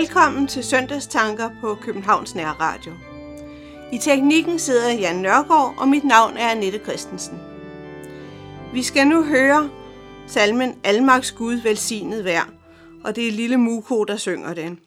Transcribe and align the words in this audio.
Velkommen 0.00 0.46
til 0.46 0.64
søndagstanker 0.64 1.50
på 1.60 1.74
Københavns 1.74 2.34
Nærradio. 2.34 2.92
I 3.92 3.98
teknikken 3.98 4.58
sidder 4.58 4.92
Jan 4.92 5.16
Nørgaard, 5.16 5.74
og 5.78 5.88
mit 5.88 6.04
navn 6.04 6.36
er 6.36 6.50
Annette 6.50 6.78
Christensen. 6.78 7.38
Vi 8.72 8.82
skal 8.82 9.06
nu 9.06 9.24
høre 9.24 9.70
salmen 10.26 10.74
Almaks 10.84 11.32
Gud 11.32 11.54
velsignet 11.54 12.24
vær, 12.24 12.50
og 13.04 13.16
det 13.16 13.28
er 13.28 13.32
Lille 13.32 13.56
Muko, 13.56 14.04
der 14.04 14.16
synger 14.16 14.54
den. 14.54 14.78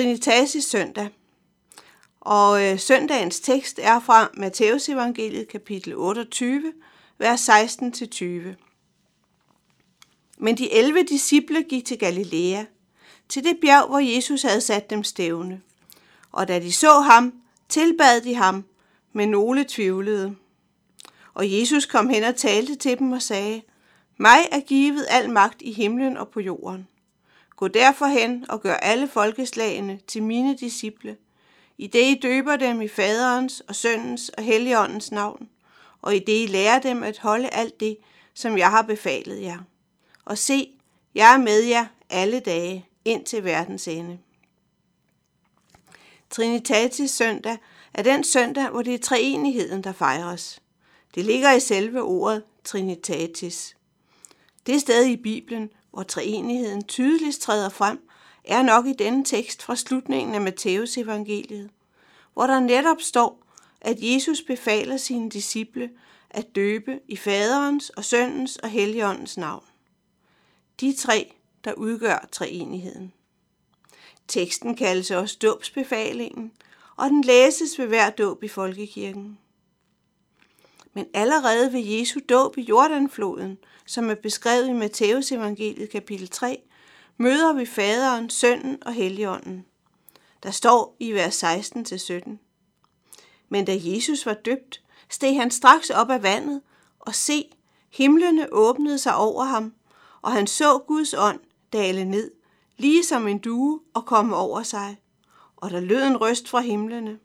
Trinitatis 0.00 0.64
søndag, 0.64 1.08
og 2.20 2.64
øh, 2.64 2.78
søndagens 2.78 3.40
tekst 3.40 3.78
er 3.82 4.00
fra 4.00 4.30
Matteus 4.34 4.88
evangeliet 4.88 5.48
kapitel 5.48 5.94
28, 5.96 6.72
vers 7.18 7.48
16-20. 7.48 8.24
Men 10.38 10.58
de 10.58 10.72
11 10.72 11.02
disciple 11.02 11.62
gik 11.62 11.84
til 11.84 11.98
Galilea, 11.98 12.64
til 13.28 13.44
det 13.44 13.58
bjerg, 13.60 13.88
hvor 13.88 13.98
Jesus 13.98 14.42
havde 14.42 14.60
sat 14.60 14.90
dem 14.90 15.04
stævne. 15.04 15.60
Og 16.32 16.48
da 16.48 16.58
de 16.58 16.72
så 16.72 17.00
ham, 17.00 17.32
tilbad 17.68 18.20
de 18.20 18.34
ham, 18.34 18.64
men 19.12 19.28
nogle 19.28 19.64
tvivlede. 19.68 20.36
Og 21.34 21.52
Jesus 21.52 21.86
kom 21.86 22.08
hen 22.08 22.22
og 22.22 22.36
talte 22.36 22.74
til 22.74 22.98
dem 22.98 23.12
og 23.12 23.22
sagde, 23.22 23.62
Mig 24.16 24.48
er 24.52 24.60
givet 24.60 25.06
al 25.10 25.30
magt 25.30 25.62
i 25.62 25.72
himlen 25.72 26.16
og 26.16 26.28
på 26.28 26.40
jorden. 26.40 26.88
Gå 27.60 27.68
derfor 27.68 28.06
hen 28.06 28.46
og 28.48 28.60
gør 28.60 28.74
alle 28.74 29.08
folkeslagene 29.08 30.00
til 30.06 30.22
mine 30.22 30.56
disciple, 30.56 31.16
i 31.78 31.86
det 31.86 32.02
I 32.02 32.18
døber 32.22 32.56
dem 32.56 32.80
i 32.80 32.88
faderens 32.88 33.60
og 33.60 33.74
søndens 33.74 34.28
og 34.28 34.42
helligåndens 34.42 35.12
navn, 35.12 35.48
og 36.02 36.16
i 36.16 36.18
det 36.18 36.42
I 36.42 36.46
lærer 36.46 36.78
dem 36.78 37.02
at 37.02 37.18
holde 37.18 37.48
alt 37.48 37.80
det, 37.80 37.96
som 38.34 38.58
jeg 38.58 38.70
har 38.70 38.82
befalet 38.82 39.42
jer. 39.42 39.58
Og 40.24 40.38
se, 40.38 40.70
jeg 41.14 41.34
er 41.34 41.38
med 41.38 41.62
jer 41.62 41.86
alle 42.10 42.40
dage 42.40 42.86
ind 43.04 43.24
til 43.24 43.44
verdens 43.44 43.88
ende. 43.88 44.18
Trinitatis 46.30 47.10
søndag 47.10 47.56
er 47.94 48.02
den 48.02 48.24
søndag, 48.24 48.68
hvor 48.68 48.82
det 48.82 48.94
er 48.94 48.98
treenigheden, 48.98 49.84
der 49.84 49.92
fejres. 49.92 50.62
Det 51.14 51.24
ligger 51.24 51.52
i 51.52 51.60
selve 51.60 52.02
ordet 52.02 52.42
Trinitatis. 52.64 53.76
Det 54.66 54.80
sted 54.80 55.06
i 55.06 55.16
Bibelen, 55.16 55.70
hvor 55.90 56.02
treenigheden 56.02 56.84
tydeligst 56.84 57.40
træder 57.40 57.68
frem, 57.68 58.08
er 58.44 58.62
nok 58.62 58.86
i 58.86 58.92
denne 58.92 59.24
tekst 59.24 59.62
fra 59.62 59.76
slutningen 59.76 60.34
af 60.34 60.40
Matteus 60.40 60.98
evangeliet, 60.98 61.70
hvor 62.34 62.46
der 62.46 62.60
netop 62.60 63.00
står, 63.00 63.42
at 63.80 63.96
Jesus 64.00 64.42
befaler 64.42 64.96
sine 64.96 65.30
disciple 65.30 65.90
at 66.30 66.54
døbe 66.54 67.00
i 67.08 67.16
faderens 67.16 67.90
og 67.90 68.04
søndens 68.04 68.56
og 68.56 68.68
helligåndens 68.68 69.36
navn. 69.36 69.64
De 70.80 70.96
tre, 70.96 71.34
der 71.64 71.72
udgør 71.72 72.28
treenigheden. 72.32 73.12
Teksten 74.28 74.76
kaldes 74.76 75.10
også 75.10 75.36
dåbsbefalingen, 75.42 76.52
og 76.96 77.10
den 77.10 77.22
læses 77.22 77.78
ved 77.78 77.86
hver 77.86 78.10
dåb 78.10 78.44
i 78.44 78.48
folkekirken. 78.48 79.38
Men 80.94 81.06
allerede 81.14 81.72
ved 81.72 81.80
Jesu 81.80 82.20
dåb 82.28 82.58
i 82.58 82.62
Jordanfloden, 82.62 83.58
som 83.86 84.10
er 84.10 84.14
beskrevet 84.14 84.68
i 84.68 84.72
Matteus 84.72 85.32
evangeliet 85.32 85.90
kapitel 85.90 86.28
3, 86.28 86.62
møder 87.16 87.52
vi 87.52 87.66
faderen, 87.66 88.30
sønnen 88.30 88.78
og 88.86 88.92
helligånden. 88.92 89.64
Der 90.42 90.50
står 90.50 90.96
i 90.98 91.12
vers 91.12 91.44
16-17. 91.44 92.30
Men 93.48 93.64
da 93.64 93.78
Jesus 93.78 94.26
var 94.26 94.34
døbt, 94.34 94.82
steg 95.08 95.36
han 95.36 95.50
straks 95.50 95.90
op 95.90 96.10
af 96.10 96.22
vandet, 96.22 96.62
og 97.00 97.14
se, 97.14 97.50
himlene 97.90 98.52
åbnede 98.52 98.98
sig 98.98 99.16
over 99.16 99.44
ham, 99.44 99.74
og 100.22 100.32
han 100.32 100.46
så 100.46 100.78
Guds 100.78 101.14
ånd 101.14 101.40
dale 101.72 102.04
ned, 102.04 102.30
lige 102.78 103.04
som 103.04 103.28
en 103.28 103.38
due 103.38 103.80
og 103.94 104.06
komme 104.06 104.36
over 104.36 104.62
sig. 104.62 104.96
Og 105.56 105.70
der 105.70 105.80
lød 105.80 106.02
en 106.02 106.16
røst 106.16 106.48
fra 106.48 106.60
himlene. 106.60 107.18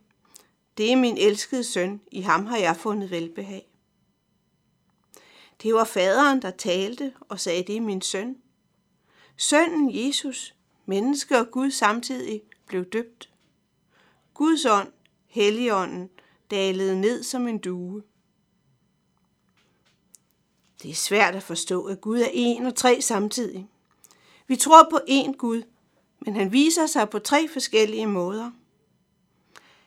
Det 0.77 0.91
er 0.91 0.95
min 0.95 1.17
elskede 1.17 1.63
søn, 1.63 2.01
i 2.11 2.21
ham 2.21 2.45
har 2.45 2.57
jeg 2.57 2.77
fundet 2.77 3.11
velbehag. 3.11 3.67
Det 5.63 5.73
var 5.73 5.83
faderen, 5.83 6.41
der 6.41 6.51
talte 6.51 7.13
og 7.19 7.39
sagde, 7.39 7.63
det 7.63 7.77
er 7.77 7.81
min 7.81 8.01
søn. 8.01 8.37
Sønnen 9.37 10.05
Jesus, 10.05 10.55
menneske 10.85 11.39
og 11.39 11.51
Gud 11.51 11.71
samtidig, 11.71 12.41
blev 12.67 12.85
døbt. 12.85 13.29
Guds 14.33 14.65
ånd, 14.65 14.91
Helligånden, 15.27 16.09
dalede 16.51 17.01
ned 17.01 17.23
som 17.23 17.47
en 17.47 17.57
due. 17.57 18.03
Det 20.81 20.91
er 20.91 20.95
svært 20.95 21.35
at 21.35 21.43
forstå, 21.43 21.85
at 21.85 22.01
Gud 22.01 22.19
er 22.19 22.29
en 22.33 22.65
og 22.65 22.75
tre 22.75 23.01
samtidig. 23.01 23.67
Vi 24.47 24.55
tror 24.55 24.87
på 24.91 24.99
én 25.09 25.31
Gud, 25.37 25.63
men 26.19 26.35
han 26.35 26.51
viser 26.51 26.87
sig 26.87 27.09
på 27.09 27.19
tre 27.19 27.47
forskellige 27.47 28.07
måder. 28.07 28.51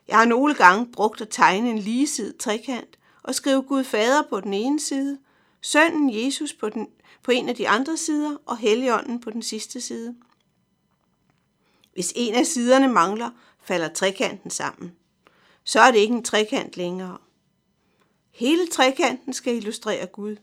Jeg 0.08 0.19
har 0.19 0.25
nogle 0.25 0.55
gange 0.55 0.93
brugt 0.93 1.20
at 1.20 1.28
tegne 1.31 1.70
en 1.70 1.78
ligesidet 1.78 2.37
trekant 2.37 2.99
og 3.22 3.34
skrive 3.34 3.62
Gud 3.62 3.84
Fader 3.84 4.22
på 4.31 4.40
den 4.40 4.55
ene 4.55 4.81
side, 4.81 5.19
sønnen 5.60 6.25
Jesus 6.25 6.52
på, 6.52 6.69
den, 6.69 6.88
på 7.22 7.31
en 7.31 7.49
af 7.49 7.55
de 7.55 7.69
andre 7.69 7.96
sider 7.96 8.37
og 8.46 8.56
Helligånden 8.56 9.20
på 9.20 9.31
den 9.31 9.43
sidste 9.43 9.81
side. 9.81 10.16
Hvis 11.93 12.12
en 12.16 12.34
af 12.34 12.46
siderne 12.46 12.88
mangler, 12.88 13.31
falder 13.62 13.88
trekanten 13.88 14.50
sammen. 14.50 14.93
Så 15.64 15.81
er 15.81 15.90
det 15.90 15.99
ikke 15.99 16.14
en 16.14 16.25
trekant 16.25 16.76
længere. 16.76 17.19
Hele 18.31 18.66
trekanten 18.66 19.32
skal 19.32 19.56
illustrere 19.56 20.06
Gud, 20.06 20.37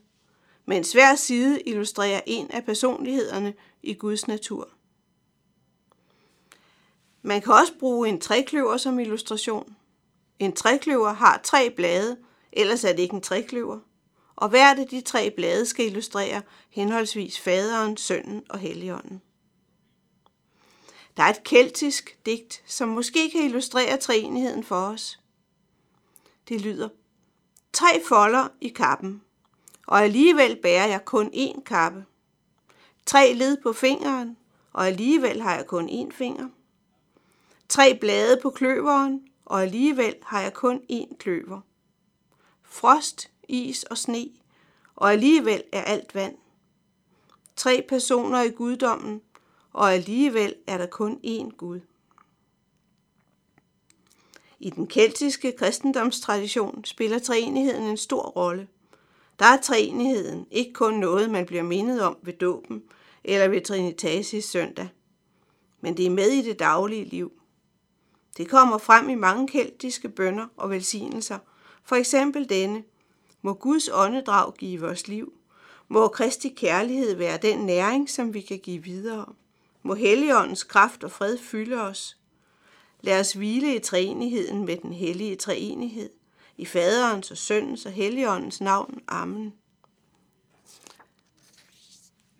mens 0.66 0.92
hver 0.92 1.14
side 1.14 1.62
illustrerer 1.66 2.20
en 2.26 2.50
af 2.50 2.64
personlighederne 2.64 3.54
i 3.82 3.94
Guds 3.94 4.28
natur. 4.28 4.75
Man 7.26 7.40
kan 7.40 7.52
også 7.52 7.72
bruge 7.78 8.08
en 8.08 8.20
trekløver 8.20 8.76
som 8.76 8.98
illustration. 8.98 9.76
En 10.38 10.52
trekløver 10.52 11.12
har 11.12 11.40
tre 11.44 11.70
blade, 11.70 12.16
ellers 12.52 12.84
er 12.84 12.92
det 12.92 12.98
ikke 12.98 13.14
en 13.14 13.20
trekløver. 13.20 13.78
Og 14.36 14.48
hvert 14.48 14.78
af 14.78 14.86
de 14.88 15.00
tre 15.00 15.30
blade 15.30 15.66
skal 15.66 15.86
illustrere 15.86 16.42
henholdsvis 16.70 17.40
faderen, 17.40 17.96
sønnen 17.96 18.42
og 18.50 18.58
helligånden. 18.58 19.22
Der 21.16 21.22
er 21.22 21.28
et 21.28 21.44
keltisk 21.44 22.18
digt, 22.26 22.62
som 22.66 22.88
måske 22.88 23.30
kan 23.30 23.44
illustrere 23.44 23.96
treenigheden 23.96 24.64
for 24.64 24.80
os. 24.80 25.20
Det 26.48 26.60
lyder, 26.60 26.88
tre 27.72 28.02
folder 28.08 28.48
i 28.60 28.68
kappen, 28.68 29.22
og 29.86 30.02
alligevel 30.02 30.58
bærer 30.62 30.86
jeg 30.86 31.04
kun 31.04 31.30
én 31.34 31.62
kappe. 31.62 32.04
Tre 33.06 33.32
led 33.32 33.56
på 33.62 33.72
fingeren, 33.72 34.36
og 34.72 34.86
alligevel 34.86 35.42
har 35.42 35.56
jeg 35.56 35.66
kun 35.66 35.88
én 35.88 36.16
finger. 36.16 36.48
Tre 37.68 37.98
blade 38.00 38.38
på 38.42 38.50
kløveren, 38.50 39.28
og 39.44 39.62
alligevel 39.62 40.14
har 40.22 40.40
jeg 40.40 40.54
kun 40.54 40.80
én 40.92 41.16
kløver. 41.16 41.60
Frost, 42.62 43.30
is 43.48 43.82
og 43.84 43.98
sne, 43.98 44.28
og 44.96 45.12
alligevel 45.12 45.62
er 45.72 45.82
alt 45.82 46.14
vand. 46.14 46.36
Tre 47.56 47.84
personer 47.88 48.42
i 48.42 48.50
guddommen, 48.50 49.20
og 49.72 49.94
alligevel 49.94 50.54
er 50.66 50.78
der 50.78 50.86
kun 50.86 51.20
én 51.24 51.56
Gud. 51.56 51.80
I 54.60 54.70
den 54.70 54.86
keltiske 54.86 55.52
kristendomstradition 55.52 56.84
spiller 56.84 57.18
treenigheden 57.18 57.84
en 57.84 57.96
stor 57.96 58.22
rolle. 58.22 58.68
Der 59.38 59.44
er 59.44 59.60
treenigheden 59.60 60.46
ikke 60.50 60.72
kun 60.72 60.94
noget, 60.94 61.30
man 61.30 61.46
bliver 61.46 61.62
mindet 61.62 62.02
om 62.02 62.18
ved 62.22 62.32
dåben 62.32 62.82
eller 63.24 63.48
ved 63.48 63.60
Trinitatis 63.60 64.44
søndag, 64.44 64.88
men 65.80 65.96
det 65.96 66.06
er 66.06 66.10
med 66.10 66.28
i 66.28 66.42
det 66.42 66.58
daglige 66.58 67.04
liv. 67.04 67.32
Det 68.36 68.48
kommer 68.48 68.78
frem 68.78 69.08
i 69.08 69.14
mange 69.14 69.48
keltiske 69.48 70.08
bønder 70.08 70.46
og 70.56 70.70
velsignelser, 70.70 71.38
for 71.84 71.96
eksempel 71.96 72.48
denne. 72.48 72.82
Må 73.42 73.52
Guds 73.52 73.88
åndedrag 73.92 74.54
give 74.54 74.86
os 74.86 75.08
liv. 75.08 75.32
Må 75.88 76.08
Kristi 76.08 76.48
kærlighed 76.48 77.14
være 77.14 77.38
den 77.42 77.58
næring, 77.58 78.10
som 78.10 78.34
vi 78.34 78.40
kan 78.40 78.58
give 78.58 78.82
videre. 78.82 79.26
Må 79.82 79.94
Helligåndens 79.94 80.64
kraft 80.64 81.04
og 81.04 81.10
fred 81.10 81.38
fylde 81.38 81.82
os. 81.82 82.16
Lad 83.00 83.20
os 83.20 83.32
hvile 83.32 83.76
i 83.76 83.78
treenigheden 83.78 84.64
med 84.64 84.76
den 84.76 84.92
hellige 84.92 85.36
treenighed. 85.36 86.10
I 86.56 86.64
faderens 86.64 87.30
og 87.30 87.36
søndens 87.36 87.86
og 87.86 87.92
helligåndens 87.92 88.60
navn. 88.60 89.02
Amen. 89.08 89.52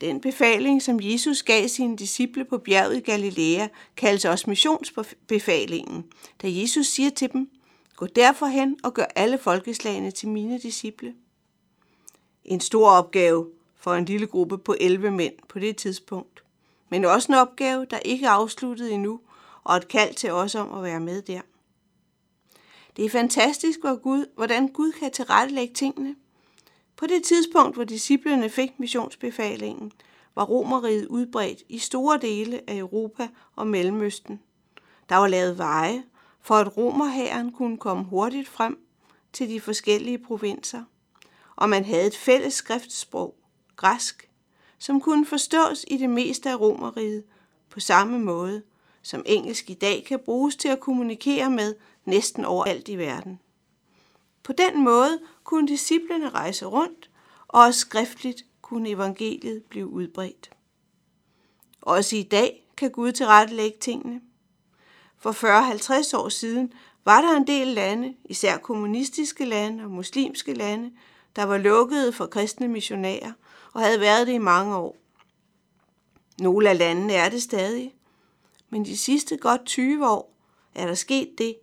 Den 0.01 0.21
befaling, 0.21 0.83
som 0.83 0.99
Jesus 1.03 1.43
gav 1.43 1.69
sine 1.69 1.97
disciple 1.97 2.45
på 2.45 2.59
bjerget 2.59 2.97
i 2.97 3.01
Galilea, 3.01 3.69
kaldes 3.97 4.25
også 4.25 4.51
missionsbefalingen, 4.51 6.05
da 6.43 6.47
Jesus 6.51 6.87
siger 6.87 7.11
til 7.11 7.33
dem, 7.33 7.51
Gå 7.97 8.07
derfor 8.07 8.47
hen 8.47 8.77
og 8.83 8.95
gør 8.95 9.05
alle 9.15 9.39
folkeslagene 9.39 10.11
til 10.11 10.29
mine 10.29 10.59
disciple. 10.59 11.15
En 12.45 12.61
stor 12.61 12.91
opgave 12.91 13.51
for 13.77 13.95
en 13.95 14.05
lille 14.05 14.27
gruppe 14.27 14.59
på 14.59 14.75
11 14.81 15.11
mænd 15.11 15.35
på 15.49 15.59
det 15.59 15.77
tidspunkt, 15.77 16.45
men 16.89 17.05
også 17.05 17.33
en 17.33 17.39
opgave, 17.39 17.87
der 17.91 17.99
ikke 17.99 18.27
er 18.27 18.31
afsluttet 18.31 18.93
endnu, 18.93 19.21
og 19.65 19.77
et 19.77 19.89
kald 19.89 20.15
til 20.15 20.33
os 20.33 20.55
om 20.55 20.75
at 20.75 20.83
være 20.83 21.01
med 21.01 21.23
der. 21.23 21.41
Det 22.97 23.05
er 23.05 23.11
fantastisk, 23.11 23.79
hvordan 24.35 24.69
Gud 24.69 24.93
kan 24.93 25.11
tilrettelægge 25.13 25.75
tingene. 25.75 26.17
På 26.97 27.07
det 27.07 27.25
tidspunkt, 27.25 27.75
hvor 27.75 27.85
disciplene 27.85 28.51
fik 28.51 28.79
missionsbefalingen, 28.79 29.93
var 30.35 30.45
romeriet 30.45 31.07
udbredt 31.07 31.63
i 31.69 31.79
store 31.79 32.19
dele 32.19 32.61
af 32.67 32.77
Europa 32.77 33.29
og 33.57 33.67
Mellemøsten. 33.67 34.41
Der 35.09 35.17
var 35.17 35.29
lavet 35.29 35.59
veje, 35.59 36.05
for 36.41 36.55
at 36.55 36.77
romerhæren 36.77 37.53
kunne 37.53 37.79
komme 37.79 38.05
hurtigt 38.05 38.49
frem 38.49 38.79
til 39.33 39.49
de 39.49 39.61
forskellige 39.61 40.19
provinser, 40.19 40.83
og 41.57 41.69
man 41.69 41.85
havde 41.85 42.07
et 42.07 42.17
fælles 42.17 42.55
skriftsprog, 42.55 43.35
græsk, 43.77 44.31
som 44.79 45.01
kunne 45.01 45.27
forstås 45.27 45.85
i 45.89 45.97
det 45.97 46.11
meste 46.11 46.51
af 46.51 46.61
romeriet 46.61 47.25
på 47.71 47.81
samme 47.81 48.19
måde, 48.19 48.63
som 49.03 49.23
engelsk 49.27 49.71
i 49.71 49.75
dag 49.75 50.05
kan 50.09 50.19
bruges 50.25 50.57
til 50.57 50.69
at 50.69 50.81
kommunikere 50.81 51.51
med 51.51 51.75
næsten 52.05 52.45
overalt 52.45 52.89
i 52.89 52.97
verden. 52.97 53.41
På 54.47 54.53
den 54.53 54.85
måde 54.85 55.21
kunne 55.45 55.69
disciplene 55.69 56.29
rejse 56.29 56.67
rundt, 56.67 57.11
og 57.49 57.63
også 57.63 57.81
skriftligt 57.81 58.45
kunne 58.63 58.89
evangeliet 58.89 59.63
blive 59.63 59.87
udbredt. 59.87 60.51
Også 61.83 62.17
i 62.17 62.23
dag 62.23 62.69
kan 62.77 62.91
Gud 62.91 63.13
tilrettelægge 63.13 63.79
tingene. 63.81 64.21
For 65.19 65.33
40-50 66.13 66.17
år 66.17 66.29
siden 66.29 66.73
var 67.05 67.21
der 67.21 67.37
en 67.37 67.47
del 67.47 67.67
lande, 67.67 68.15
især 68.25 68.59
kommunistiske 68.59 69.45
lande 69.45 69.85
og 69.85 69.91
muslimske 69.91 70.55
lande, 70.55 70.93
der 71.37 71.43
var 71.43 71.59
lukkede 71.59 72.13
for 72.13 72.27
kristne 72.27 72.69
missionærer 72.69 73.33
og 73.73 73.81
havde 73.81 74.01
været 74.01 74.27
det 74.27 74.33
i 74.33 74.39
mange 74.39 74.77
år. 74.77 74.97
Nogle 76.41 76.71
af 76.71 76.79
landene 76.79 77.13
er 77.13 77.29
det 77.29 77.43
stadig, 77.43 77.95
men 78.71 78.85
de 78.85 78.97
sidste 78.97 79.37
godt 79.37 79.65
20 79.65 80.09
år 80.09 80.35
er 80.75 80.87
der 80.87 80.95
sket 80.95 81.39
det, 81.39 81.57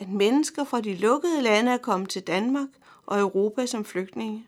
at 0.00 0.08
mennesker 0.08 0.64
fra 0.64 0.80
de 0.80 0.94
lukkede 0.94 1.42
lande 1.42 1.72
er 1.72 1.78
kommet 1.78 2.08
til 2.08 2.22
Danmark 2.22 2.68
og 3.06 3.20
Europa 3.20 3.66
som 3.66 3.84
flygtninge. 3.84 4.46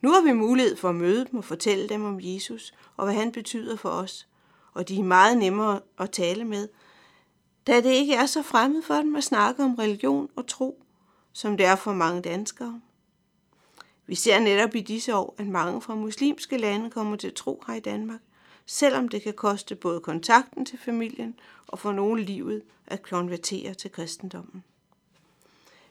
Nu 0.00 0.12
har 0.12 0.20
vi 0.20 0.32
mulighed 0.32 0.76
for 0.76 0.88
at 0.88 0.94
møde 0.94 1.26
dem 1.30 1.38
og 1.38 1.44
fortælle 1.44 1.88
dem 1.88 2.04
om 2.04 2.18
Jesus 2.22 2.74
og 2.96 3.04
hvad 3.04 3.14
han 3.14 3.32
betyder 3.32 3.76
for 3.76 3.88
os. 3.88 4.28
Og 4.72 4.88
de 4.88 4.98
er 4.98 5.02
meget 5.04 5.38
nemmere 5.38 5.80
at 5.98 6.10
tale 6.10 6.44
med, 6.44 6.68
da 7.66 7.80
det 7.80 7.90
ikke 7.90 8.14
er 8.14 8.26
så 8.26 8.42
fremmed 8.42 8.82
for 8.82 8.94
dem 8.94 9.16
at 9.16 9.24
snakke 9.24 9.64
om 9.64 9.74
religion 9.74 10.28
og 10.36 10.46
tro, 10.46 10.82
som 11.32 11.56
det 11.56 11.66
er 11.66 11.76
for 11.76 11.92
mange 11.92 12.22
danskere. 12.22 12.80
Vi 14.06 14.14
ser 14.14 14.40
netop 14.40 14.74
i 14.74 14.80
disse 14.80 15.14
år, 15.14 15.34
at 15.38 15.46
mange 15.46 15.82
fra 15.82 15.94
muslimske 15.94 16.58
lande 16.58 16.90
kommer 16.90 17.16
til 17.16 17.34
tro 17.34 17.62
her 17.66 17.74
i 17.74 17.80
Danmark, 17.80 18.20
selvom 18.66 19.08
det 19.08 19.22
kan 19.22 19.34
koste 19.34 19.76
både 19.76 20.00
kontakten 20.00 20.64
til 20.64 20.78
familien 20.78 21.38
og 21.66 21.78
for 21.78 21.92
nogle 21.92 22.22
livet 22.22 22.62
at 22.86 23.02
konvertere 23.02 23.74
til 23.74 23.92
kristendommen. 23.92 24.64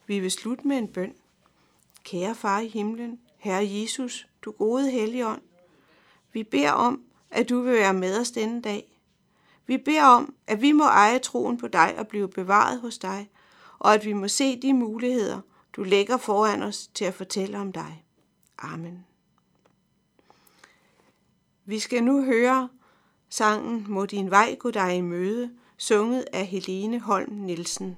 Vi 0.08 0.20
vil 0.20 0.32
slutte 0.32 0.68
med 0.68 0.78
en 0.78 0.88
bøn. 0.88 1.16
Kære 2.04 2.36
far 2.36 2.60
i 2.60 2.68
himlen, 2.68 3.20
Herre 3.38 3.68
Jesus, 3.72 4.28
du 4.42 4.52
gode 4.52 4.92
helligånd, 4.92 5.42
vi 6.36 6.44
beder 6.44 6.72
om, 6.72 7.02
at 7.32 7.50
du 7.50 7.62
vil 7.62 7.74
være 7.74 7.94
med 7.94 8.20
os 8.20 8.32
denne 8.32 8.62
dag. 8.62 9.00
Vi 9.68 9.78
beder 9.78 10.04
om, 10.04 10.36
at 10.48 10.62
vi 10.62 10.72
må 10.72 10.84
eje 10.84 11.20
troen 11.20 11.58
på 11.58 11.68
dig 11.68 11.96
og 11.98 12.08
blive 12.08 12.30
bevaret 12.30 12.82
hos 12.82 12.98
dig, 12.98 13.30
og 13.80 13.94
at 13.94 14.06
vi 14.06 14.14
må 14.14 14.28
se 14.28 14.62
de 14.62 14.74
muligheder, 14.74 15.42
du 15.76 15.84
lægger 15.84 16.18
foran 16.18 16.64
os 16.64 16.88
til 16.88 17.06
at 17.06 17.14
fortælle 17.14 17.60
om 17.60 17.72
dig. 17.72 18.04
Amen. 18.58 19.06
Vi 21.66 21.80
skal 21.80 22.04
nu 22.04 22.24
høre 22.24 22.70
sangen 23.30 23.86
Må 23.90 24.06
din 24.06 24.32
vej 24.32 24.56
gå 24.60 24.72
dig 24.72 24.98
i 24.98 25.02
møde, 25.02 25.52
sunget 25.78 26.26
af 26.34 26.46
Helene 26.46 27.00
Holm 27.00 27.34
Nielsen. 27.34 27.98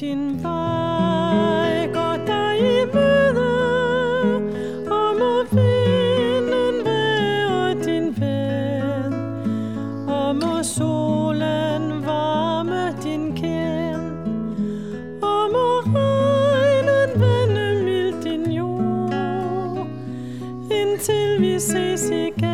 Din 0.00 0.42
vej 0.42 1.88
går 1.94 2.16
dig 2.26 2.58
i 2.58 2.84
møde, 2.94 3.50
og 4.90 5.16
må 5.18 5.44
vinden 5.50 6.84
være 6.84 7.74
din 7.84 8.14
ven, 8.20 9.14
og 10.08 10.36
må 10.36 10.62
solen 10.62 12.06
varme 12.06 12.94
din 13.02 13.36
kæm, 13.36 14.02
og 15.22 15.50
må 15.52 15.80
regnen 15.94 17.20
vende 17.20 17.84
mild 17.84 18.22
din 18.22 18.52
jord, 18.52 19.86
indtil 20.70 21.40
vi 21.40 21.58
ses 21.60 22.10
igen. 22.10 22.53